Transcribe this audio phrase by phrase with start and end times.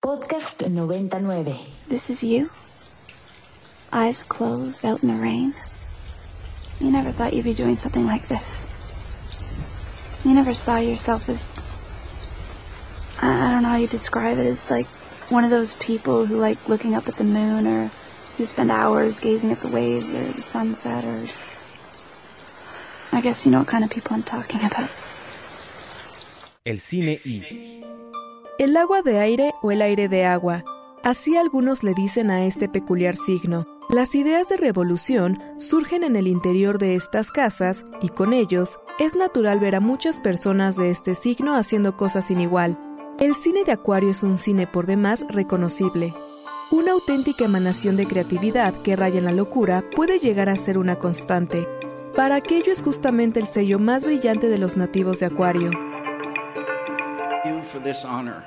[0.00, 1.58] Podcast 99.
[1.88, 2.50] This is you?
[3.92, 5.52] Eyes closed, out in the rain?
[6.78, 8.64] You never thought you'd be doing something like this.
[10.24, 11.56] You never saw yourself as.
[13.20, 14.46] I I don't know how you describe it.
[14.46, 14.86] As like
[15.34, 17.90] one of those people who like looking up at the moon or
[18.36, 21.26] who spend hours gazing at the waves or the sunset or.
[23.10, 24.90] I guess you know what kind of people I'm talking about.
[26.64, 27.77] El cine y...
[28.58, 30.64] El agua de aire o el aire de agua.
[31.04, 33.68] Así algunos le dicen a este peculiar signo.
[33.88, 39.14] Las ideas de revolución surgen en el interior de estas casas y con ellos es
[39.14, 42.76] natural ver a muchas personas de este signo haciendo cosas sin igual.
[43.20, 46.12] El cine de Acuario es un cine por demás reconocible.
[46.72, 50.98] Una auténtica emanación de creatividad que raya en la locura puede llegar a ser una
[50.98, 51.68] constante.
[52.16, 55.70] Para aquello es justamente el sello más brillante de los nativos de Acuario.
[57.68, 58.42] For this honor,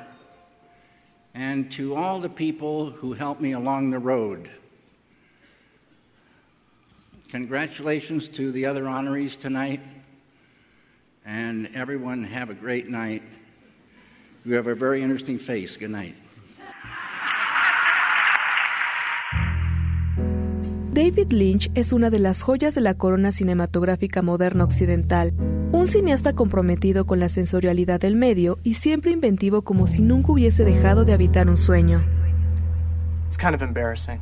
[1.36, 4.50] and to all the people who helped me along the road.
[7.30, 9.80] Congratulations to the other honorees tonight,
[11.26, 13.22] and everyone have a great night.
[14.44, 15.78] You have a very interesting face.
[15.78, 16.16] Good night.
[21.04, 25.34] David Lynch es una de las joyas de la corona cinematográfica moderna occidental,
[25.72, 30.64] un cineasta comprometido con la sensorialidad del medio y siempre inventivo como si nunca hubiese
[30.64, 32.04] dejado de habitar un sueño.
[33.26, 34.20] It's kind of embarrassing.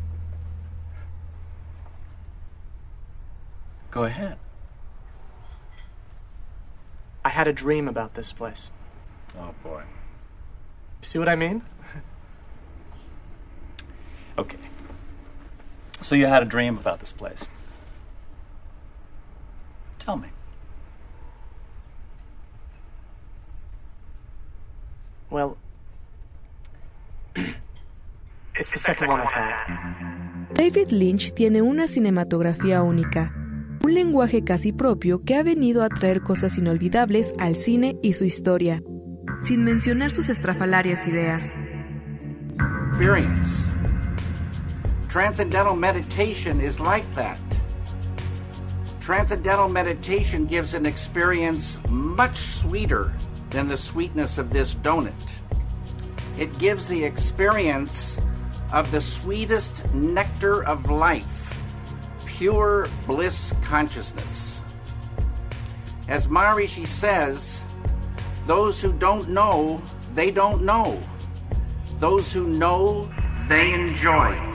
[3.92, 4.38] Go ahead.
[7.26, 8.72] I had a dream about this place.
[9.38, 9.84] Oh boy.
[11.02, 11.62] See what I mean?
[14.38, 14.79] Okay.
[16.02, 17.46] So you had a dream about this place.
[20.00, 20.30] Tell me.
[25.30, 25.58] Well,
[28.56, 29.90] it's the second one I've had.
[30.56, 33.32] David Lynch tiene una cinematografía única,
[33.84, 38.26] un lenguaje casi propio que ha venido a traer cosas inolvidables al cine y su
[38.26, 38.82] historia,
[39.42, 41.54] sin mencionar sus estrafalarias ideas.
[42.92, 43.70] Experience.
[45.10, 47.40] Transcendental meditation is like that.
[49.02, 53.12] Transcendental meditation gives an experience much sweeter
[53.50, 55.14] than the sweetness of this donut.
[56.38, 58.22] It gives the experience
[58.72, 61.56] of the sweetest nectar of life,
[62.28, 64.62] pure bliss consciousness.
[66.08, 67.66] As Maharishi says,
[68.46, 69.82] those who don't know,
[70.14, 71.02] they don't know.
[71.98, 73.12] Those who know,
[73.48, 74.49] they enjoy.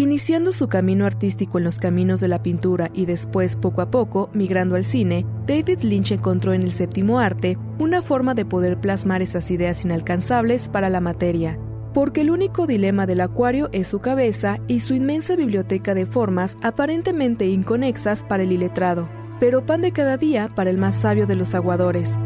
[0.00, 4.30] Iniciando su camino artístico en los caminos de la pintura y después, poco a poco,
[4.32, 9.22] migrando al cine, David Lynch encontró en el séptimo arte una forma de poder plasmar
[9.22, 11.58] esas ideas inalcanzables para la materia.
[11.94, 16.58] Porque el único dilema del acuario es su cabeza y su inmensa biblioteca de formas
[16.62, 19.08] aparentemente inconexas para el iletrado,
[19.40, 22.20] pero pan de cada día para el más sabio de los aguadores.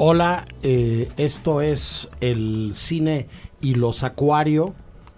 [0.00, 3.26] Hola, eh, esto es el cine
[3.60, 4.76] y los acuario.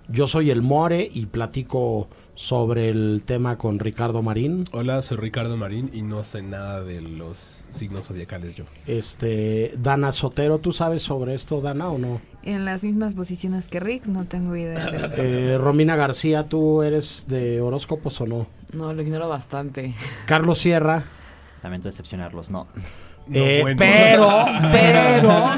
[0.08, 4.64] Yo soy el More y platico sobre el tema con Ricardo Marín.
[4.72, 8.64] Hola, soy Ricardo Marín y no sé nada de los signos zodiacales yo.
[8.86, 12.22] Este, Dana Sotero, ¿tú sabes sobre esto, Dana, o no?
[12.42, 16.80] En las mismas posiciones que Rick, no tengo idea de los Eh, Romina García, ¿tú
[16.80, 18.46] eres de horóscopos o no?
[18.72, 19.92] No, lo ignoro bastante.
[20.24, 21.04] Carlos Sierra.
[21.62, 22.66] Lamento decepcionarlos, no.
[23.32, 23.76] Eh, bueno.
[23.78, 25.50] Pero, pero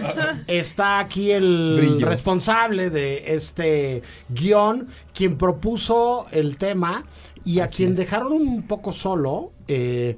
[0.47, 2.07] está aquí el Brillo.
[2.07, 7.05] responsable de este guion, quien propuso el tema
[7.45, 7.97] y a Así quien es.
[7.99, 9.53] dejaron un poco solo.
[9.69, 10.17] eh,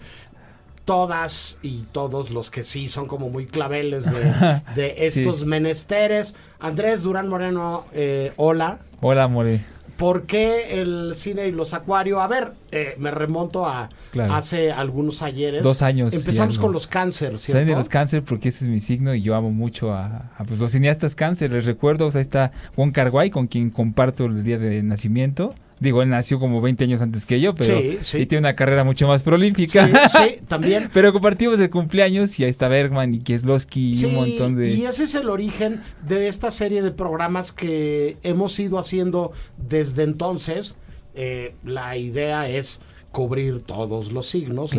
[0.85, 5.21] todas y todos los que sí son como muy claveles de, de Sí.
[5.21, 6.35] estos menesteres.
[6.61, 8.81] Andrés Durán Moreno, eh, hola.
[9.01, 9.65] Hola, More.
[9.97, 12.21] ¿Por qué el cine y los acuarios?
[12.21, 14.35] A ver, eh, me remonto a Claro.
[14.35, 15.63] hace algunos ayeres.
[15.63, 17.79] Dos años Empezamos con los cánceres, Saben de ¿cierto?
[17.81, 20.73] los cáncer porque ese es mi signo y yo amo mucho a, a, pues, los
[20.73, 21.53] cineastas cáncer.
[21.53, 25.53] Les recuerdo, o sea, ahí está Juan Carguay con quien comparto el día de nacimiento.
[25.81, 28.19] Digo, él nació como 20 años antes que yo, pero Sí, sí.
[28.19, 29.87] y tiene una carrera mucho más prolífica.
[29.87, 30.89] Sí, sí, también.
[30.95, 34.71] pero compartimos el cumpleaños y ahí está Bergman y Kieslowski y un montón de...
[34.73, 40.05] Y ese es el origen de esta serie de programas que hemos ido haciendo desde
[40.05, 40.77] entonces.
[41.15, 42.81] Eh, la idea es
[43.13, 44.73] cubrir todos los signos.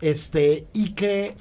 [0.00, 1.34] Este, y que,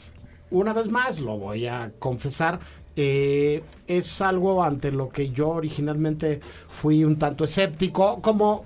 [0.52, 2.60] una vez más, lo voy a confesar,
[2.96, 8.66] eh, es algo ante lo que yo originalmente fui un tanto escéptico, como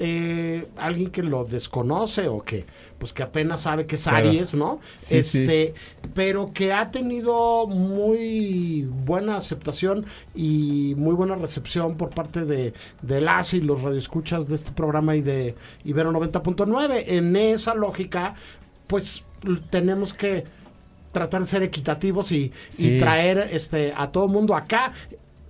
[0.00, 2.64] eh, alguien que lo desconoce o que
[2.98, 4.28] pues que apenas sabe que es Claro.
[4.28, 4.80] Aries, ¿no?
[4.96, 5.38] Sí, sí.
[5.38, 5.74] este,
[6.14, 10.04] pero que ha tenido muy buena aceptación
[10.34, 15.14] y muy buena recepción por parte de, de las y los radioescuchas de este programa
[15.14, 15.54] y de
[15.84, 17.04] Ibero 90.9.
[17.06, 18.34] En esa lógica,
[18.86, 19.22] pues
[19.70, 20.44] tenemos que
[21.12, 24.92] tratar de ser equitativos y, y traer este a todo mundo acá.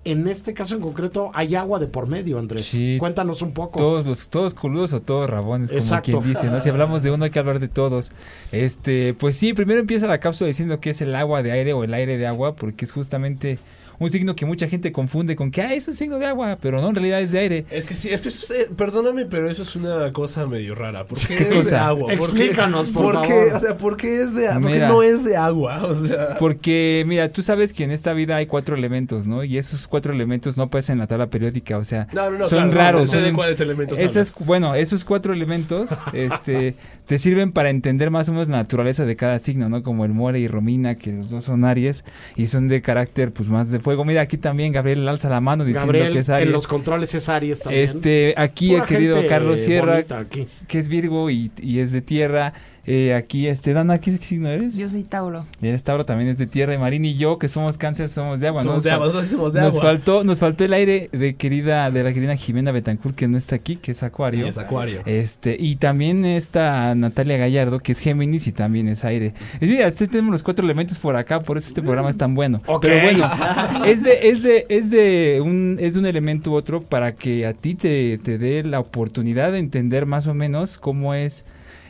[0.05, 2.65] En este caso en concreto hay agua de por medio, Andrés.
[2.65, 2.97] Sí.
[2.99, 3.79] Cuéntanos un poco.
[3.79, 6.21] Todos los, todos coludos o todos rabones, como Exacto.
[6.21, 6.61] quien dice, ¿no?
[6.61, 8.13] Si hablamos de uno hay que hablar de todos.
[8.53, 11.85] Este, pues sí, primero empieza la cápsula diciendo que es el agua de aire o
[11.85, 13.59] el aire de agua, porque es justamente
[13.99, 16.81] un signo que mucha gente confunde con que ah, es un signo de agua, pero
[16.81, 17.65] no, en realidad es de aire.
[17.71, 20.75] Es que sí, es que eso es, eh, perdóname, pero eso es una cosa medio
[20.75, 21.05] rara.
[21.05, 22.09] ¿Por qué, ¿Qué es de agua?
[22.17, 23.29] ¿Por qué- Explícanos, por ¿por qué?
[23.29, 23.53] favor.
[23.55, 24.89] O sea, ¿por qué es de a- ¿Por qué Mira.
[24.89, 25.81] no es de agua?
[25.89, 29.43] O sea, Porque, mira, tú sabes que en esta vida hay cuatro elementos, ¿no?
[29.45, 32.45] Y esos cuatro elementos no aparecen en la tabla periódica, o sea, No, no, no,
[32.47, 33.11] son claro, raros.
[33.11, 36.75] sé- sé de cuáles elementos esas, Bueno, esos cuatro elementos este,
[37.07, 39.83] te sirven para entender más o menos la naturaleza de cada signo, ¿no?
[39.83, 42.05] Como el More y Romina, que los dos son Aries
[42.37, 44.05] y son de carácter, pues, más de fuego.
[44.05, 46.47] Mira, aquí también Gabriel alza la mano diciendo Gabriel, que es Aries.
[46.47, 47.85] en los controles es Aries también.
[47.85, 52.53] Este, aquí Pura el querido Carlos Sierra, que es Virgo y, y es de tierra.
[52.89, 54.77] Eh, aquí, este, Dana, ¿qué signo eres?
[54.77, 55.47] Yo soy Tauro.
[55.61, 56.75] Y eres Tauro también es de tierra.
[56.75, 58.63] Y Marín y yo, que somos cáncer, somos de agua.
[58.63, 59.83] Somos Nos de agua, somos de nos agua.
[59.91, 63.57] Faltó, nos faltó el aire de querida, de la querida Jimena Betancourt, que no está
[63.57, 64.47] aquí, que es Acuario.
[64.47, 65.03] Y es Acuario.
[65.05, 69.35] Este, y también está Natalia Gallardo, que es Géminis y también es aire.
[69.61, 72.35] Es mira, este- tenemos los cuatro elementos por acá, por eso este programa es tan
[72.35, 72.63] bueno.
[72.67, 72.83] Ok.
[72.83, 73.31] Pero bueno,
[73.87, 77.45] es de, es de, es de un, es de un elemento u otro para que
[77.47, 81.45] a ti te, te dé la oportunidad de entender más o menos cómo es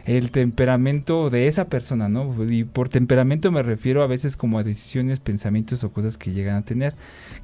[0.09, 2.35] el temperamento de esa persona, ¿no?
[2.49, 6.57] Y por temperamento me refiero a veces como a decisiones, pensamientos o cosas que llegan
[6.57, 6.95] a tener.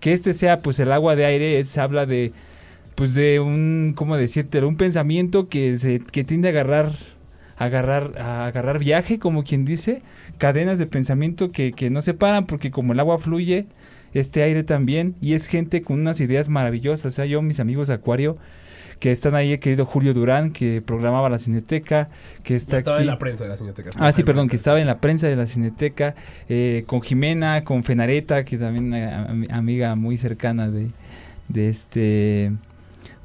[0.00, 2.32] Que este sea, pues, el agua de aire, es, habla de,
[2.94, 4.64] pues, de un, ¿cómo decirte?
[4.64, 6.92] Un pensamiento que se, que tiende a agarrar,
[7.58, 10.00] agarrar, a agarrar viaje, como quien dice,
[10.38, 13.66] cadenas de pensamiento que, que no se paran, porque como el agua fluye,
[14.14, 17.06] este aire también, y es gente con unas ideas maravillosas.
[17.06, 18.38] O sea, yo, mis amigos Acuario,
[18.98, 22.08] que están ahí, el querido Julio Durán, que programaba la Cineteca,
[22.42, 23.02] que está Estaba aquí.
[23.02, 23.90] en la prensa de la Cineteca.
[23.98, 26.14] Ah, sí, perdón, que estaba en la prensa de la Cineteca,
[26.48, 30.90] eh, con Jimena, con Fenareta, que también eh, am- amiga muy cercana de,
[31.48, 32.52] de este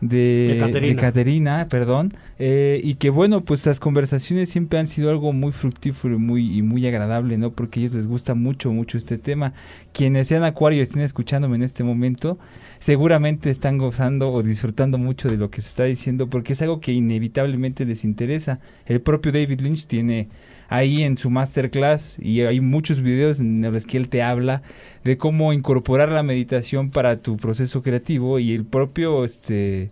[0.02, 0.96] de, De Caterina.
[0.96, 5.52] de Caterina, perdón, eh, y que bueno, pues las conversaciones siempre han sido algo muy
[5.52, 7.52] fructífero y muy, y muy agradable, ¿no?
[7.52, 9.54] Porque a ellos les gusta mucho, mucho este tema.
[9.92, 12.40] Quienes sean acuario y estén escuchándome en este momento,
[12.80, 16.80] seguramente están gozando o disfrutando mucho de lo que se está diciendo, porque es algo
[16.80, 18.62] que inevitablemente les interesa.
[18.86, 20.30] El propio David Lynch tiene
[20.70, 24.62] ahí en su masterclass y hay muchos videos en los que él te habla
[25.04, 29.92] de cómo incorporar la meditación para tu proceso creativo y el propio este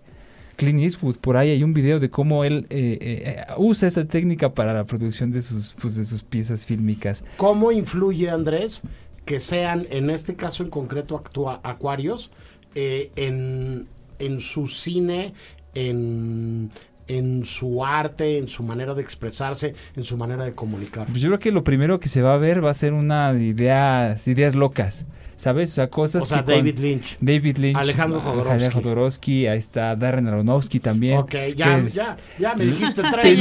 [0.57, 4.54] Clint Eastwood por ahí hay un video de cómo él eh, eh, usa esta técnica
[4.54, 8.81] para la producción de sus pues, de sus piezas fílmicas ¿Cómo influye, Andrés,
[9.24, 12.31] que sean, en este caso en concreto, actua- acuarios,
[12.75, 13.88] eh, en,
[14.19, 15.33] en su cine,
[15.75, 16.69] en,
[17.07, 21.07] en su arte, en su manera de expresarse, en su manera de comunicar?
[21.07, 23.39] Pues yo creo que lo primero que se va a ver va a ser unas
[23.39, 25.06] ideas ideas locas
[25.38, 25.72] ¿Sabes?
[25.72, 27.18] O sea, cosas O sea, que David Lynch.
[27.22, 27.78] David Lynch.
[27.78, 28.51] Alejandro ah, Jodorowsky.
[28.56, 31.19] Alejandro Jodorowsky, ahí está Darren Aronofsky también.
[31.19, 33.39] Ok, ya, es- ya, ya me dijiste tres.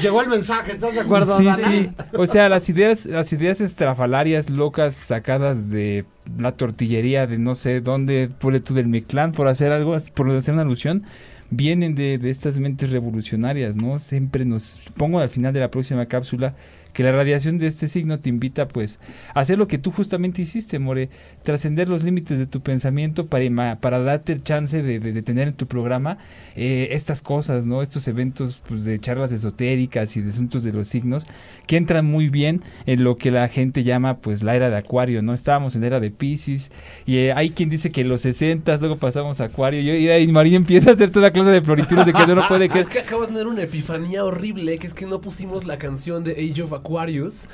[0.00, 1.36] Llegó el mensaje, ¿estás de acuerdo?
[1.36, 1.56] Sí, Dana?
[1.56, 1.90] sí.
[2.16, 6.04] O sea, las ideas, las ideas estrafalarias locas sacadas de
[6.38, 10.54] la tortillería de no sé dónde, ponle tú del Mictlán, por hacer algo, por hacer
[10.54, 11.02] una alusión,
[11.50, 13.98] vienen de, de estas mentes revolucionarias, ¿no?
[13.98, 16.54] Siempre nos pongo al final de la próxima cápsula
[16.92, 18.98] que la radiación de este signo te invita pues
[19.34, 21.08] a hacer lo que tú justamente hiciste, More,
[21.42, 25.48] trascender los límites de tu pensamiento para, para darte el chance de, de- de tener
[25.48, 26.18] en tu programa
[26.56, 27.82] eh, estas cosas, ¿no?
[27.82, 31.26] Estos eventos pues, de charlas esotéricas y de asuntos de los signos
[31.66, 35.22] que entran muy bien en lo que la gente llama pues la era de Acuario,
[35.22, 35.34] ¿no?
[35.34, 36.70] Estábamos en la era de Pisces
[37.06, 40.28] y eh, hay quien dice que en los 60 luego pasamos a Acuario y, y
[40.32, 42.98] María empieza a hacer toda clase de florituras de que no puede que Es que
[43.00, 46.62] acabas de tener una epifanía horrible, que es que no pusimos la canción de Age
[46.62, 46.81] of Aquarius.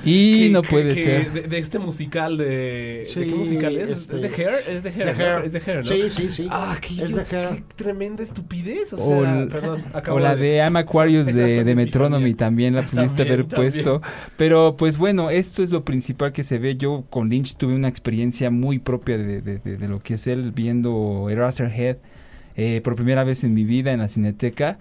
[0.05, 1.33] Y que- no puede que ser.
[1.33, 3.03] De, de este musical de...
[3.07, 3.91] Sí, ¿De qué musical es?
[3.91, 4.51] este, ¿Es de Hair?
[4.69, 5.09] Es de Hair.
[5.21, 5.45] Hair.
[5.45, 5.83] Es de Hair, ¿no?
[5.85, 6.49] Sí, sí, sí.
[6.51, 7.49] Ah, qué, Es de Hair.
[7.57, 8.93] qué tremenda estupidez.
[8.93, 13.25] O O sea, el- perdón, o la de I'm Aquarius de, Metronomy también la pudiste
[13.25, 13.73] También, haber también.
[13.73, 14.03] puesto.
[14.37, 16.77] Pero pues bueno, esto es lo principal que se ve.
[16.77, 20.27] Yo con Lynch tuve una experiencia muy propia de, de- de- de lo que es
[20.27, 21.97] él viendo Eraserhead
[22.57, 24.79] eh, por primera vez en mi vida en la cineteca.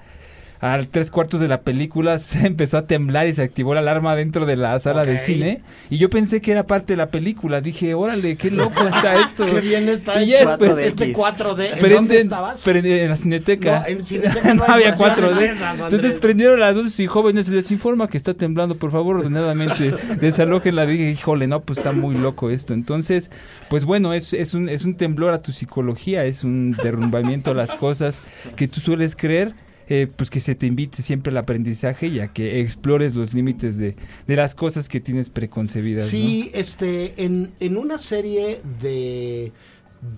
[0.60, 4.16] Al tres cuartos de la película se empezó a temblar y se activó la alarma
[4.16, 5.62] dentro de la sala de cine.
[5.90, 7.62] Y yo pensé que era parte de la película.
[7.62, 9.46] Dije, órale, qué loco está esto.
[9.46, 11.84] Qué bien está Y ya después este 4D.
[11.84, 12.66] ¿En dónde estabas?
[12.66, 13.80] prende- en la cineteca.
[13.82, 15.40] No, en Cineteca no no hay había versiones 4D.
[15.40, 15.94] de esas, Andrés.
[15.94, 18.76] Entonces prendieron las luces y jóvenes se les informa que está temblando.
[18.76, 20.86] Por favor, ordenadamente desalójenla.
[20.86, 22.74] Dije, híjole, no, pues está muy loco esto.
[22.74, 23.30] Entonces,
[23.70, 27.54] pues bueno, es, es, un, es un temblor a tu psicología, es un derrumbamiento a
[27.54, 28.22] las cosas
[28.56, 29.54] que tú sueles creer.
[29.90, 33.78] Eh, pues que se te invite siempre al aprendizaje y a que explores los límites
[33.78, 33.96] de,
[34.28, 36.06] de las cosas que tienes preconcebidas.
[36.06, 36.12] ¿no?
[36.12, 39.52] Sí, este, en, en una serie de,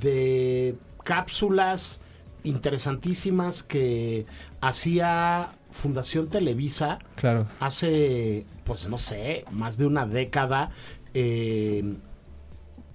[0.01, 2.01] de cápsulas
[2.43, 4.25] interesantísimas que
[4.61, 7.47] hacía Fundación Televisa Claro.
[7.59, 10.71] hace, pues no sé, más de una década,
[11.13, 11.83] eh,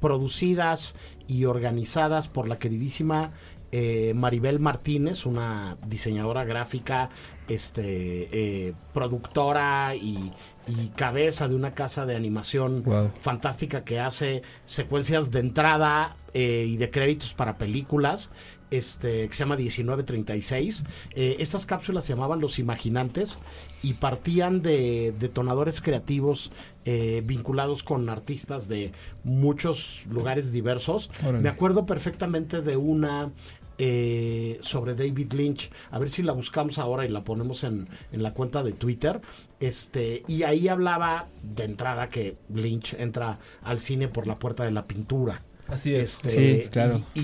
[0.00, 0.94] producidas
[1.26, 3.32] y organizadas por la queridísima
[3.76, 7.10] eh, Maribel Martínez, una diseñadora gráfica,
[7.48, 8.28] este,
[8.68, 10.32] eh, productora y,
[10.68, 13.10] y cabeza de una casa de animación Wow.
[13.20, 18.30] fantástica que hace secuencias de entrada eh, y de créditos para películas.
[18.70, 20.84] Este, que se llama 1936.
[21.14, 23.38] Eh, estas cápsulas se llamaban Los Imaginantes
[23.82, 26.50] y partían de detonadores creativos
[26.84, 28.90] eh, vinculados con artistas de
[29.22, 31.08] muchos lugares diversos.
[31.22, 31.38] Órale.
[31.40, 33.30] Me acuerdo perfectamente de una
[33.78, 35.70] eh, sobre David Lynch.
[35.90, 39.20] A ver si la buscamos ahora y la ponemos en, en la cuenta de Twitter.
[39.60, 44.70] Este, y ahí hablaba de entrada que Lynch entra al cine por la puerta de
[44.70, 45.42] la pintura.
[45.68, 46.14] Así es.
[46.24, 47.02] Este, Sí, claro.
[47.14, 47.20] Y,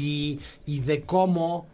[0.67, 1.67] y- y de cómo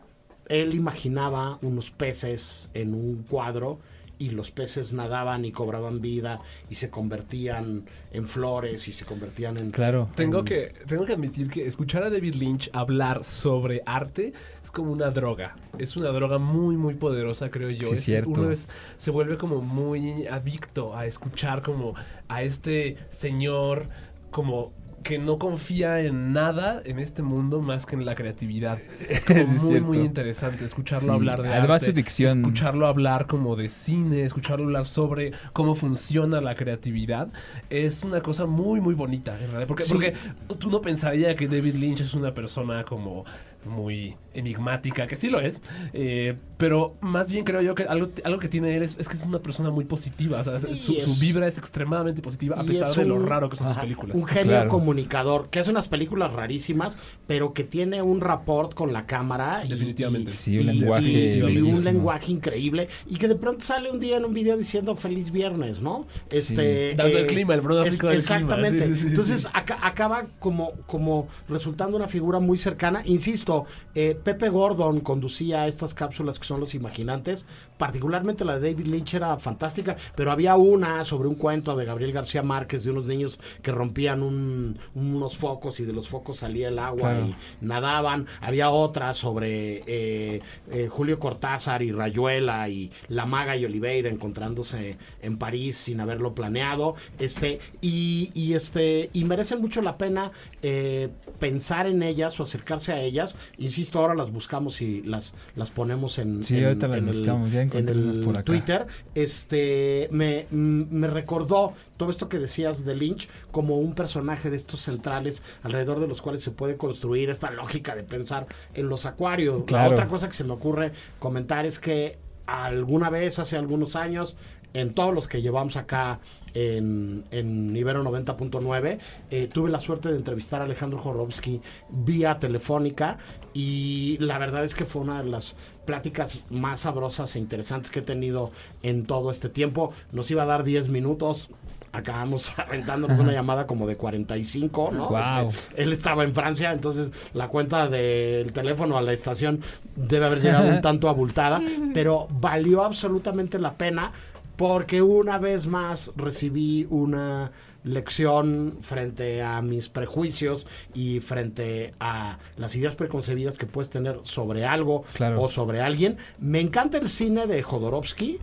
[0.49, 3.79] él imaginaba unos peces en un cuadro
[4.19, 9.59] y los peces nadaban y cobraban vida y se convertían en flores y se convertían
[9.59, 9.71] en...
[9.71, 10.09] Claro.
[10.15, 14.33] Tengo en- que, tengo que admitir que escuchar a David Lynch hablar sobre arte
[14.63, 15.57] es como una droga.
[15.79, 17.89] Es una droga muy, muy poderosa, creo yo.
[17.89, 18.31] Sí, Es- cierto.
[18.31, 21.95] Uno es- se vuelve como muy adicto a escuchar como
[22.29, 23.89] a este señor
[24.31, 24.73] como
[25.07, 28.79] que no confía en nada en este mundo más que en la creatividad.
[29.09, 29.87] Es como Es muy, cierto.
[29.87, 31.87] muy interesante escucharlo Sí, hablar de además arte.
[31.87, 32.41] su dicción.
[32.41, 37.29] Escucharlo hablar como de cine, escucharlo hablar sobre cómo funciona la creatividad.
[37.71, 39.69] Es una cosa muy, muy bonita, en realidad.
[39.69, 39.93] Porque, Sí.
[39.93, 40.15] porque
[40.59, 43.25] tú no pensaría que David Lynch es una persona como
[43.67, 45.63] muy enigmática, que sí lo es,
[45.95, 49.15] eh, pero más bien creo yo que algo, algo que tiene él es, es que
[49.15, 52.55] es una persona muy positiva, o sea, Sí, su, su es- vibra es extremadamente positiva
[52.61, 54.17] a pesar es de lo un- raro que son sus Ajá, películas.
[54.19, 54.69] Un genio Claro.
[54.69, 59.63] comunicador que hace unas películas rarísimas, pero que tiene un rapport con la cámara.
[59.67, 60.31] Definitivamente.
[60.31, 61.09] y- Sí, un y- lenguaje
[61.39, 62.89] y- y un lenguaje increíble.
[63.09, 66.07] Y que de pronto sale un día en un video diciendo feliz viernes, ¿no?
[66.29, 66.37] Sí.
[66.39, 68.37] Este, Dando el clima, el pronóstico del clima.
[68.37, 68.87] Exactamente.
[68.89, 69.49] Sí, sí, sí, Entonces sí.
[69.55, 73.01] aca- acaba como, como resultando una figura muy cercana.
[73.07, 73.56] Insisto,
[73.95, 77.47] eh, Pepe Gordon conducía estas cápsulas que son los imaginantes.
[77.79, 82.13] Particularmente la de David Lynch era fantástica, pero había una sobre un cuento de Gabriel
[82.13, 86.69] García Márquez de unos niños que rompían un- unos focos y de los focos salía
[86.69, 87.27] el agua Claro.
[87.29, 88.27] y nadaban.
[88.41, 94.97] Había otra sobre eh, eh, Julio Cortázar y Rayuela y La Maga y Oliveira encontrándose
[95.23, 96.95] en París sin haberlo planeado.
[97.19, 100.33] Este, y, y este, y merecen mucho la pena
[100.63, 101.09] eh,
[101.39, 103.36] pensar en ellas o acercarse a ellas.
[103.59, 107.15] Insisto, ahora las buscamos y las, las ponemos en, Sí, en- ahorita las en el-
[107.17, 108.45] buscamos, ya encontré en unas el por acá.
[108.45, 108.87] Twitter.
[109.15, 114.81] Este, me, me recordó todo esto que decías de Lynch como un personaje de estos
[114.81, 119.65] centrales alrededor de los cuales se puede construir esta lógica de pensar en los acuarios.
[119.67, 119.89] Claro.
[119.89, 124.37] La otra cosa que se me ocurre comentar es que alguna vez, hace algunos años,
[124.75, 126.21] en todos los que llevamos acá
[126.57, 128.99] en, en Ibero 90.9,
[129.31, 131.61] eh, tuve la suerte de entrevistar a Alejandro Jorowski
[131.91, 133.19] vía telefónica
[133.53, 137.99] y la verdad es que fue una de las pláticas más sabrosas e interesantes que
[137.99, 139.93] he tenido en todo este tiempo.
[140.13, 141.51] Nos iba a dar 10 minutos.
[141.93, 145.09] Acabamos aventándonos una llamada como de 45, ¿no?
[145.09, 145.49] Guau.
[145.49, 149.61] Este, él estaba en Francia, entonces la cuenta del teléfono a la estación
[149.95, 151.61] debe haber llegado un tanto abultada,
[151.93, 154.13] pero valió absolutamente la pena
[154.57, 157.53] porque una vez más recibí una
[157.85, 164.65] lección frente a mis prejuicios y frente a las ideas preconcebidas que puedes tener sobre
[164.65, 165.41] algo Claro.
[165.43, 166.17] o sobre alguien.
[166.41, 168.41] Me encanta el cine de Jodorowsky.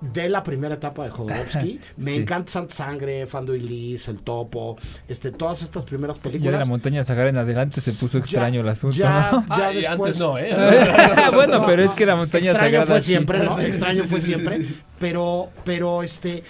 [0.00, 1.80] De la primera etapa de Jodorowsky.
[1.96, 2.16] Me Sí.
[2.18, 4.76] encanta Santa Sangre, Fando y Liz, El Topo,
[5.08, 6.58] este, todas estas primeras Ya de películas.
[6.60, 8.96] la montaña Sahara en adelante se puso Ya- extraño el asunto.
[8.96, 9.44] ya- ¿no?
[9.56, 10.54] ya Ay, después- antes no, ¿eh?
[11.34, 14.60] bueno, pero es que la montaña extraño sagrada fue siempre, extraño fue siempre.
[15.00, 16.44] Pero, pero este,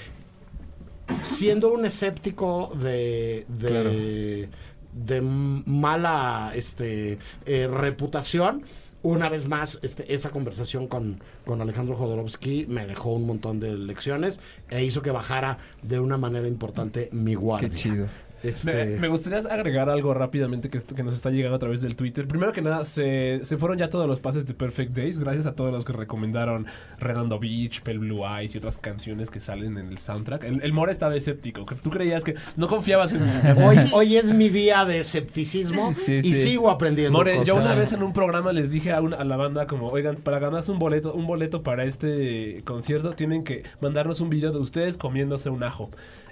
[1.25, 4.49] siendo un escéptico de, de,
[4.93, 8.63] de mala este, eh, reputación,
[9.03, 13.77] una vez más, este, esa conversación con, con Alejandro Jodorowsky me dejó un montón de
[13.77, 14.41] lecciones
[14.71, 17.69] e hizo que bajara de una manera importante mi guardia.
[17.69, 18.09] Qué chido.
[18.43, 22.27] Este, Me, me gustaría agregar algo rápidamente que, nos está llegando a través del Twitter.
[22.29, 25.19] Primero que nada, se, se fueron ya todos los pases de Perfect Days.
[25.19, 26.67] Gracias a todos los que recomendaron
[26.99, 30.45] Redondo Beach, Pale Blue Eyes y otras canciones que salen en el soundtrack.
[30.45, 31.67] El, el More estaba escéptico.
[31.67, 33.23] que Tú creías que no confiabas en.
[33.65, 36.35] hoy, hoy es mi día de escepticismo Sí, y sí.
[36.35, 37.73] sigo aprendiendo More, yo cosas.
[37.73, 40.39] una vez en un programa les dije a, una- a la banda como, oigan, para
[40.39, 44.97] ganarse un boleto, un boleto para este concierto tienen que mandarnos un video de ustedes
[44.97, 45.91] comiéndose un ajo.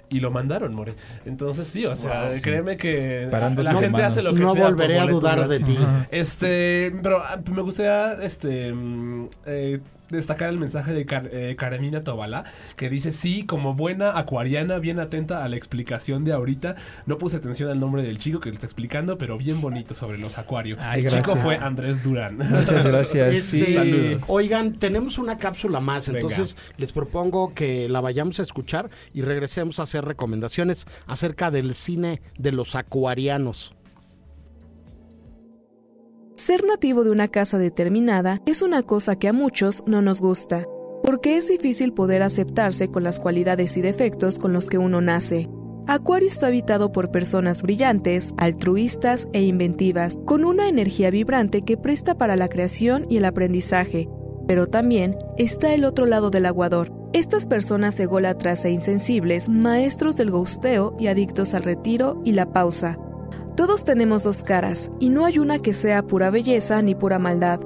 [0.09, 0.95] Y lo mandaron, More.
[1.25, 2.41] Entonces sí, o sea, Wow.
[2.41, 4.07] créeme que Parando la gente manos.
[4.13, 5.77] hace lo que No sea por volveré a dudar de ti.
[6.11, 12.03] Este, pero ah, me gustaría este mm, eh, destacar el mensaje de Car- eh, Carmina
[12.03, 12.45] Tobala,
[12.75, 16.75] que dice, sí, como buena acuariana, bien atenta a la explicación de ahorita.
[17.05, 20.17] No puse atención al nombre del chico que le está explicando, pero bien bonito sobre
[20.17, 20.79] los acuarios.
[20.81, 22.37] Ay, el chico fue Andrés Durán.
[22.37, 23.33] Muchas gracias.
[23.33, 23.73] Este, Sí.
[23.73, 24.23] Saludos.
[24.27, 26.19] Oigan, tenemos una cápsula más, Venga.
[26.19, 31.73] entonces les propongo que la vayamos a escuchar y regresemos a hacer recomendaciones acerca del
[31.75, 33.73] cine de los acuarianos.
[36.37, 40.67] Ser nativo de una casa determinada es una cosa que a muchos no nos gusta,
[41.03, 45.49] porque es difícil poder aceptarse con las cualidades y defectos con los que uno nace.
[45.87, 52.19] Acuario está habitado por personas brillantes, altruistas e inventivas, con una energía vibrante que presta
[52.19, 54.07] para la creación y el aprendizaje.
[54.47, 56.93] Pero también está el otro lado del aguador.
[57.13, 62.99] Estas personas ególatras e insensibles, maestros del gusteo y adictos al retiro y la pausa.
[63.57, 67.59] Todos tenemos dos caras, y no hay una que sea pura belleza ni pura maldad.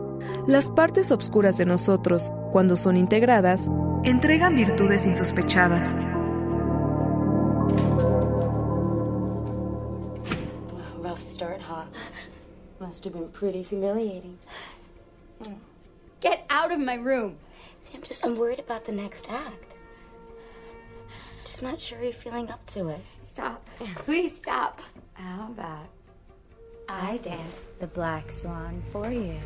[0.47, 3.67] Las partes obscuras de nosotros, cuando son integradas,
[4.05, 5.93] entregan virtudes insospechadas.
[11.01, 11.83] Rough start, huh?
[12.79, 14.37] Must have been pretty humiliating.
[16.21, 17.35] Get out of my room.
[17.81, 19.75] See, I'm just I'm worried about the next act.
[21.43, 23.01] Just not sure you're feeling up to it.
[23.19, 23.67] Stop.
[24.05, 24.79] Please stop.
[25.13, 25.89] How about
[26.89, 29.37] I dance the black swan for you?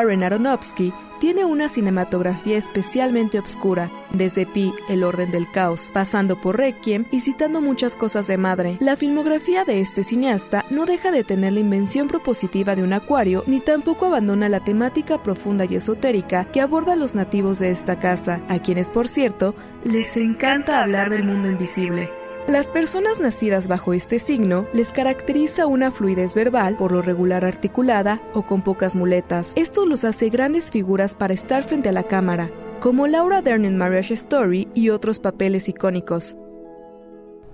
[0.00, 6.56] Darren Aronofsky tiene una cinematografía especialmente obscura, desde Pi, El orden del caos, pasando por
[6.56, 8.78] Requiem y citando muchas cosas de madre.
[8.80, 13.44] La filmografía de este cineasta no deja de tener la invención propositiva de un acuario,
[13.46, 17.98] ni tampoco abandona la temática profunda y esotérica que aborda a los nativos de esta
[17.98, 22.19] casa, a quienes, por cierto, les encanta hablar del mundo invisible.
[22.48, 28.20] Las personas nacidas bajo este signo les caracteriza una fluidez verbal, por lo regular articulada
[28.34, 29.52] o con pocas muletas.
[29.56, 32.50] Esto los hace grandes figuras para estar frente a la cámara,
[32.80, 36.34] como Laura Dern en Marriage Story y otros papeles icónicos.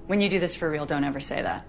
[0.09, 1.65] When you do this for real, don't ever say that.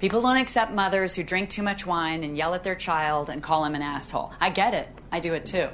[0.00, 3.42] People don't accept mothers who drink too much wine and yell at their child and
[3.42, 4.30] call him an asshole.
[4.40, 4.88] I get it.
[5.10, 5.68] I do it too.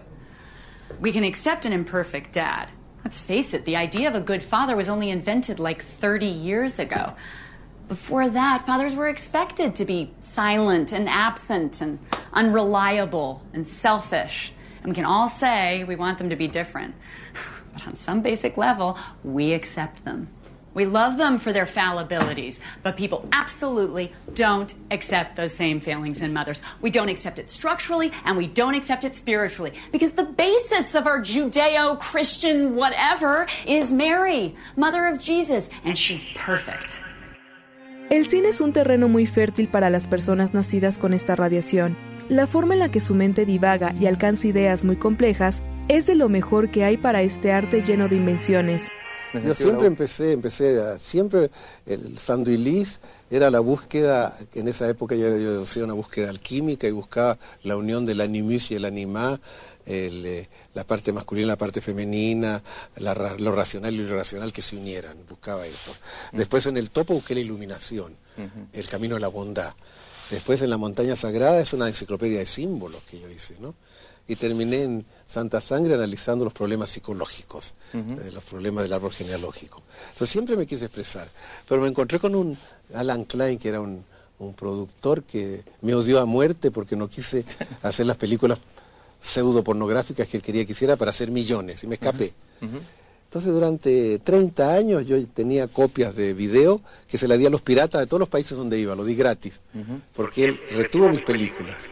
[1.00, 2.68] We can accept an imperfect dad.
[3.06, 6.80] Let's face it, the idea of a good father was only invented like 30 years
[6.80, 7.14] ago.
[7.86, 12.00] Before that, fathers were expected to be silent and absent and
[12.32, 14.52] unreliable and selfish.
[14.78, 16.96] And we can all say we want them to be different.
[17.74, 20.26] But on some basic level, we accept them.
[20.76, 26.34] We love them for their fallibilities, but people absolutely don't accept those same failings in
[26.34, 26.60] mothers.
[26.82, 31.06] We don't accept it structurally and we don't accept it spiritually because the basis of
[31.06, 36.98] our Judeo Christian whatever is Mary, mother of Jesus, and she's perfect.
[38.10, 41.96] El cine es un terreno muy fértil para las personas nacidas con esta radiación.
[42.28, 46.16] La forma en la que su mente divaga y alcanza ideas muy complejas es de
[46.16, 48.90] lo mejor que hay para este arte lleno de invenciones.
[49.44, 51.50] Yo siempre empecé, empecé a, siempre
[51.86, 56.86] el Sanduilis era la búsqueda, que en esa época yo, yo hacía una búsqueda alquímica
[56.86, 59.40] y buscaba la unión del animus y el animá,
[59.86, 62.62] el, eh, la parte masculina la parte femenina,
[62.96, 65.94] la lo racional y lo irracional que se unieran, buscaba eso.
[66.32, 68.16] Después en el topo busqué la iluminación,
[68.72, 69.74] el camino de la bondad.
[70.30, 73.74] Después en la montaña sagrada es una enciclopedia de símbolos que yo hice, ¿no?
[74.28, 79.82] Y terminé en Santa Sangre analizando los problemas psicológicos, eh, los problemas del árbol genealógico.
[80.08, 81.28] Entonces siempre me quise expresar,
[81.68, 82.56] pero me encontré con un
[82.94, 84.04] Alan Klein que era un,
[84.38, 87.44] un productor que me odió a muerte porque no quise
[87.82, 88.58] hacer las películas
[89.22, 92.32] pseudo pornográficas que él quería que hiciera para hacer millones y me escapé.
[93.24, 97.60] Entonces durante 30 años yo tenía copias de video que se las di a los
[97.60, 99.60] piratas de todos los países donde iba, lo di gratis,
[100.14, 101.90] porque él retuvo mis películas.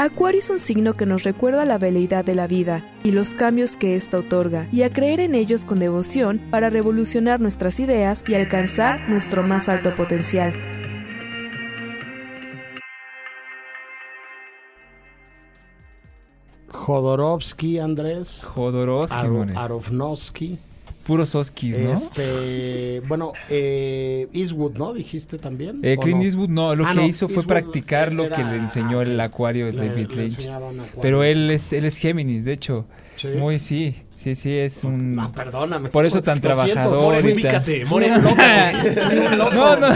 [0.00, 3.76] Acuario es un signo que nos recuerda la veleidad de la vida y los cambios
[3.76, 8.36] que ésta otorga, y a creer en ellos con devoción para revolucionar nuestras ideas y
[8.36, 10.54] alcanzar nuestro más alto potencial.
[16.68, 18.44] Jodorowsky, Andrés.
[18.44, 19.56] Jodorowsky.
[19.56, 20.60] Aronofsky.
[21.08, 21.94] Puros Oskis, ¿no?
[21.94, 24.92] Este, bueno, eh, Eastwood, ¿no?
[24.92, 25.80] Dijiste también.
[25.82, 26.24] Eh, ¿O Clint no?
[26.24, 29.72] Eastwood no, lo Ah, que no, hizo fue practicar lo que le enseñó el acuario
[29.72, 30.50] de David le Lynch.
[31.00, 32.84] Pero él es, él es Géminis, de hecho.
[33.16, 33.28] Sí.
[33.28, 35.14] Muy, sí, sí, sí, es un...
[35.14, 35.88] No, perdóname.
[35.88, 37.00] Por eso tan trabajador.
[37.00, 38.28] More, ubícate, More, loco.
[38.30, 39.54] Fui un loco.
[39.54, 39.86] No, no,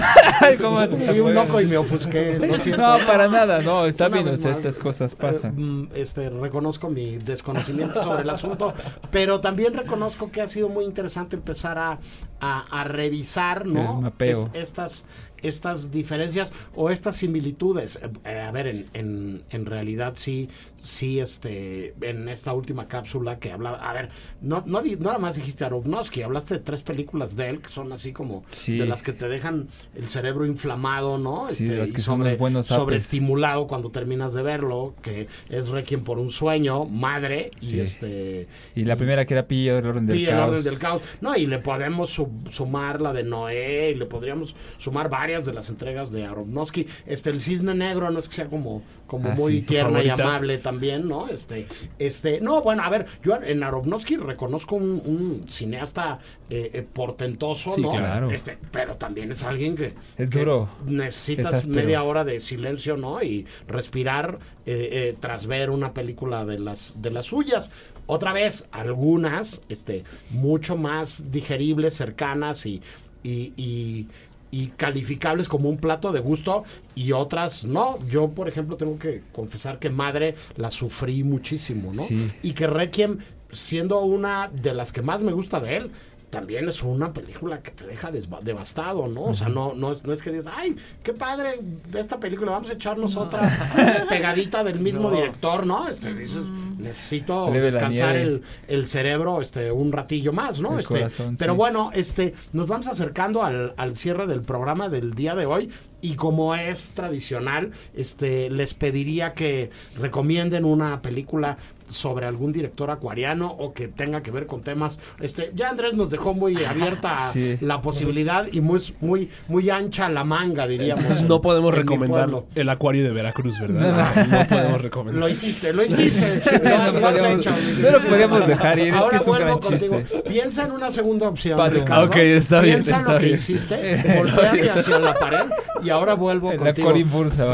[0.40, 2.80] ay, ¿cómo Fui un loco y me ofusqué, lo siento.
[2.80, 5.54] No, para nada, no, está bien, o sea, estas cosas eh, pasan.
[5.56, 8.72] mm, este, reconozco mi desconocimiento sobre el asunto,
[9.11, 11.98] pero también reconozco que ha sido muy interesante empezar a,
[12.40, 13.96] a, a revisar, ¿no?
[13.96, 14.50] El mapeo.
[14.54, 15.04] Es- estas
[15.42, 17.96] estas diferencias o estas similitudes.
[18.02, 20.48] Eh, eh, a ver, en, en, en realidad sí,
[20.83, 24.09] sí, este, en esta última cápsula que hablaba, a ver,
[24.40, 28.12] no, no nada más dijiste Aronofsky, hablaste de tres películas de él que son así
[28.12, 28.78] como Sí.
[28.78, 31.46] de las que te dejan el cerebro inflamado, ¿no?
[31.46, 36.02] Sí, Este, las que son los buenos sobreestimulado cuando terminas de verlo, que es Requiem
[36.02, 37.76] por un sueño, Madre, Sí.
[37.76, 40.50] y este Y la primera que era Pilla del orden del el caos.
[40.50, 41.02] orden del caos.
[41.20, 45.53] No, y le podemos su- sumar la de Noé, y le podríamos sumar varias de
[45.53, 46.87] las entregas de Aronofsky.
[47.07, 49.61] Este, el Cisne Negro no es que sea como, como Ah, muy sí.
[49.62, 51.29] ¿Tu tierna y amable también, ¿no?
[51.29, 51.66] Este,
[51.99, 56.18] este, no, bueno, a ver, yo en Aronofsky reconozco un, un cineasta
[56.51, 57.90] eh, eh, portentoso, Sí, ¿no?
[57.90, 58.31] claro.
[58.31, 60.68] Este, pero también es alguien que, Es que duro.
[60.87, 63.23] necesitas Es media hora de silencio, ¿no?
[63.23, 67.71] Y respirar eh, eh, tras ver una película de las de las suyas.
[68.07, 72.83] Otra vez, algunas, este, mucho más digeribles, cercanas y,
[73.23, 74.09] y, y-
[74.52, 76.62] y calificables como un plato de gusto
[76.94, 77.98] y otras no.
[78.06, 82.02] Yo, por ejemplo, tengo que confesar que Madre la sufrí muchísimo, ¿no?
[82.02, 82.30] Sí.
[82.42, 83.18] Y que Requiem,
[83.50, 85.90] siendo una de las que más me gusta de él,
[86.33, 89.25] también es una película que te deja devastado, ¿no?
[89.25, 92.53] O sea, no, no, es, no es que digas, ay, qué padre de esta película,
[92.53, 93.42] vamos a echarnos otra
[94.09, 95.16] pegadita del mismo No.
[95.16, 95.87] director, ¿no?
[95.88, 96.42] Este, dices,
[96.79, 100.73] necesito Leve descansar el, el cerebro este, un ratillo más, ¿no?
[100.75, 101.57] El Este, corazón, pero sí.
[101.59, 105.68] bueno, este, nos vamos acercando al, al cierre del programa del día de hoy
[106.01, 111.59] y como es tradicional, este, les pediría que recomienden una película
[111.92, 114.98] sobre algún director acuariano o que tenga que ver con temas.
[115.20, 117.57] Este, ya Andrés nos dejó muy abierta Sí.
[117.61, 121.00] la posibilidad y muy, muy, muy ancha la manga, diríamos.
[121.00, 122.46] Entonces no podemos en mi recomendar pueblo.
[122.55, 124.26] el acuario de Veracruz, ¿verdad?
[124.26, 125.20] No, podemos recomendar.
[125.20, 126.11] Lo hiciste, lo hiciste.
[126.40, 126.59] Sí, Lo-
[126.92, 127.50] no lo has podíamos- hecho.
[127.83, 130.00] no lo podíamos dejar ir, es Ahora que es un vuelvo gran contigo.
[130.00, 130.22] chiste.
[130.28, 131.81] Piensa en una segunda opción, Padre.
[131.81, 132.05] Ricardo.
[132.07, 133.35] Ok, está bien, Piensa está lo que bien.
[133.35, 135.46] hiciste, volteate hacia la pared
[135.83, 136.88] y ahora vuelvo El contigo.
[136.88, 137.02] acuario.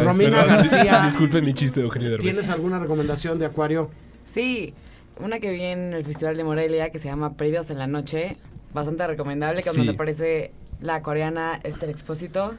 [0.05, 2.25] Romina García, Disculpen mi chiste, Eugenio Derbez.
[2.25, 3.91] ¿tienes alguna recomendación de acuario?
[4.33, 4.75] Sí,
[5.21, 8.37] una que vi en el Festival de Morelia que se llama Perdidos en la Noche.
[8.75, 9.79] Bastante recomendable, que Sí.
[9.79, 12.53] donde aparece la coreana Esther Expósito,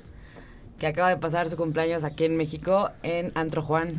[0.79, 3.89] que acaba de pasar su cumpleaños aquí en México en Antro Juan.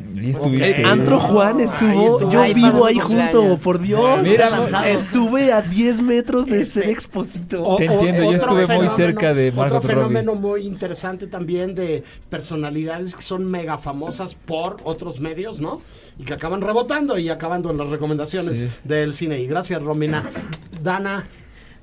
[0.83, 2.29] Antro Juan estuvo, Ahí estuvo.
[2.31, 4.21] yo Ahí vivo ahí junto, por Dios.
[4.23, 4.49] Mira,
[4.89, 7.63] estuve a 10 metros de Este, ser exposito.
[7.63, 9.95] O- Te o- entiendo, yo estuve muy fenómeno- cerca de Margot Otro Robbie.
[10.07, 15.81] fenómeno muy interesante también de personalidades que son mega famosas por otros medios, ¿no?
[16.19, 18.67] Y que acaban rebotando y acabando en las recomendaciones Sí.
[18.83, 19.39] del cine.
[19.39, 20.29] Y gracias, Romina.
[20.83, 21.25] Dana,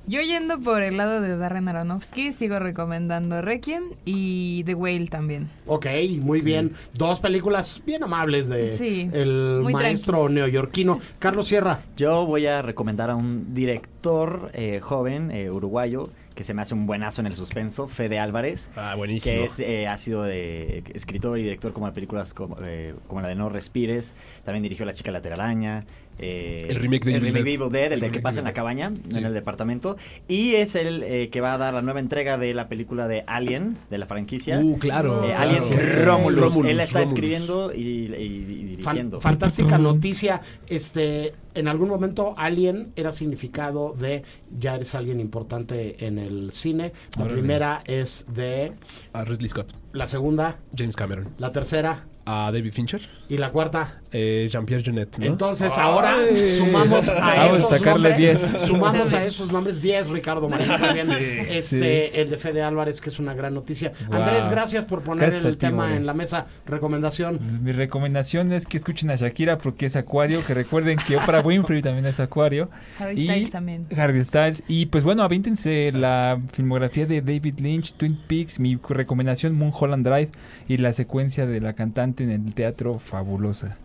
[0.07, 5.49] Yo yendo por el lado de Darren Aronofsky, sigo recomendando Requiem y The Whale también.
[5.67, 5.85] ok,
[6.19, 6.73] muy bien.
[6.95, 10.99] Dos películas bien amables de Sí, el maestro neoyorquino.
[11.19, 11.81] Carlos Sierra.
[11.95, 16.09] Yo voy a recomendar a un director eh, joven, eh, uruguayo,
[16.39, 18.71] que se me hace un buenazo en el suspenso, Fede Álvarez.
[18.77, 19.39] Ah, buenísimo.
[19.39, 23.19] Que es, eh, ha sido de escritor y director como de películas como, eh, como
[23.19, 24.13] la de No Respires.
[24.45, 25.85] También dirigió La chica de la telaraña.
[26.19, 27.43] Eh, El remake de el remake Dead.
[27.45, 29.17] de Evil Dead, el, El de que pasa de en la cabaña, Sí.
[29.17, 29.97] en el departamento.
[30.27, 33.23] Y es el eh, que va a dar la nueva entrega de la película de
[33.27, 34.59] Alien, de la franquicia.
[34.59, 35.23] Uh, claro.
[35.23, 35.41] Eh, claro.
[35.41, 36.39] Alien Romulus.
[36.41, 37.13] Romulus, Él la está Romulus.
[37.13, 39.21] escribiendo y, y- y Fan- dirigiendo.
[39.21, 40.41] fantástica noticia.
[40.67, 44.23] Este, en algún momento Alien era significado de
[44.57, 46.93] ya eres alguien importante en el cine.
[47.17, 48.73] La primera es de
[49.13, 49.73] A Ridley Scott.
[49.93, 51.29] la segunda, James Cameron.
[51.37, 52.05] la tercera.
[52.31, 53.01] a David Fincher.
[53.27, 54.01] ¿Y la cuarta?
[54.11, 55.17] Eh, Jean-Pierre Jeunet.
[55.19, 55.25] ¿no?
[55.25, 56.15] Entonces ahora
[56.57, 58.65] sumamos a Vamos a esos sacarle nombres, 10.
[58.67, 61.05] Sumamos a esos nombres 10, Ricardo Marín también.
[61.05, 61.15] Sí.
[61.49, 63.93] Este, el de Fede Álvarez, que es una gran noticia.
[64.07, 64.17] Wow.
[64.23, 66.47] Andrés, gracias por poner Gracias el ti, tema en la mesa.
[66.65, 67.39] Recomendación.
[67.63, 71.81] Mi recomendación es que escuchen a Shakira porque es Acuario, que recuerden que Oprah Winfrey
[71.81, 72.69] también es Acuario.
[72.99, 73.85] Harry Y- Styles también.
[73.95, 74.63] Harry Styles.
[74.67, 80.29] Y pues bueno, avíntense la filmografía de David Lynch, Twin Peaks, mi recomendación Mulholland Drive
[80.67, 83.77] y la secuencia de la cantante en el teatro fabulosa.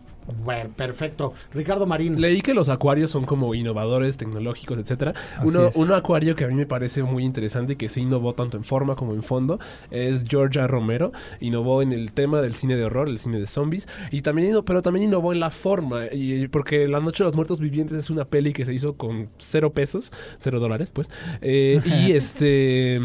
[0.43, 1.33] Bueno, perfecto.
[1.53, 2.19] Ricardo Marín.
[2.19, 5.13] Leí que los acuarios son como innovadores, tecnológicos, etcétera.
[5.43, 8.57] Uno, un acuario que a mí me parece muy interesante y que se innovó tanto
[8.57, 9.59] en forma como en fondo
[9.91, 11.11] es Georgia Romero.
[11.39, 14.81] Innovó en el tema del cine de horror, el cine de zombies, y también pero
[14.81, 16.05] también innovó en la forma.
[16.11, 19.29] Y porque La Noche de los Muertos Vivientes es una peli que se hizo con
[19.37, 21.09] cero pesos, cero dólares, pues.
[21.41, 22.99] Eh, y este.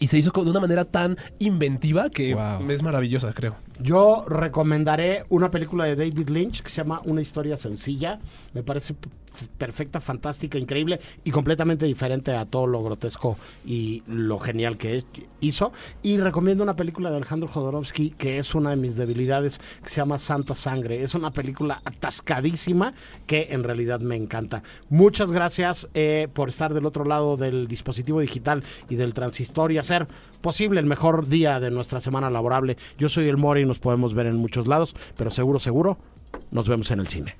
[0.00, 2.68] Y se hizo con- de una manera tan inventiva que Wow.
[2.70, 3.54] es maravillosa, creo.
[3.80, 8.20] Yo recomendaré una película de David Lynch que se llama Una historia sencilla.
[8.52, 8.94] Me parece
[9.58, 15.04] perfecta, fantástica, increíble y completamente diferente a todo lo grotesco y lo genial que
[15.40, 15.72] hizo.
[16.02, 19.96] Y recomiendo una película de Alejandro Jodorowsky que es una de mis debilidades que se
[19.96, 21.02] llama Santa Sangre.
[21.02, 22.94] Es una película atascadísima
[23.26, 24.62] que en realidad me encanta.
[24.88, 29.78] Muchas gracias eh, por estar del otro lado del dispositivo digital y del transistor y
[29.78, 30.06] hacer
[30.40, 32.76] posible el mejor día de nuestra semana laborable.
[32.98, 35.98] Yo soy el Mori y nos podemos ver en muchos lados, pero seguro, seguro,
[36.50, 37.36] nos vemos en el cine.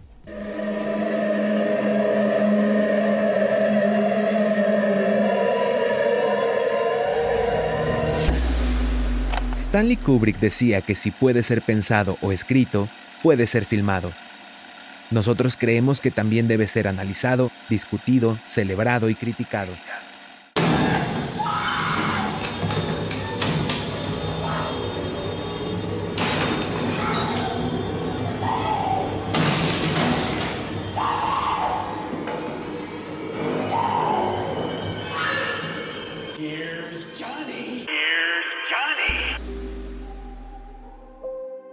[9.56, 12.88] Stanley Kubrick decía que si puede ser pensado o escrito,
[13.22, 14.12] puede ser filmado.
[15.12, 19.72] Nosotros creemos que también debe ser analizado, discutido, celebrado y criticado.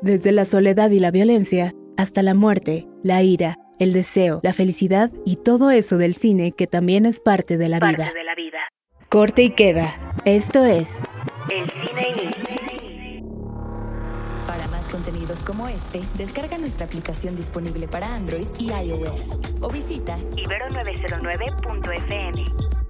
[0.02, 5.12] Desde la soledad y la violencia hasta la muerte, la ira, el deseo, la felicidad
[5.26, 8.12] y todo eso del cine que también es parte de la vida.
[9.10, 10.16] Corte y queda.
[10.26, 11.02] Esto es
[11.52, 12.32] El cine
[14.48, 20.18] Para más contenidos como este, descarga nuestra aplicación disponible para Android y iOS o visita
[20.36, 22.81] ibero909.fm.